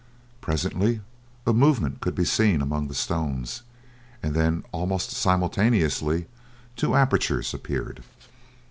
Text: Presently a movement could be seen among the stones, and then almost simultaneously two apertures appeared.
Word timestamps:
Presently 0.41 1.01
a 1.45 1.53
movement 1.53 2.01
could 2.01 2.15
be 2.15 2.25
seen 2.25 2.59
among 2.59 2.87
the 2.87 2.95
stones, 2.95 3.61
and 4.23 4.33
then 4.33 4.63
almost 4.71 5.11
simultaneously 5.11 6.25
two 6.75 6.95
apertures 6.95 7.53
appeared. 7.53 8.03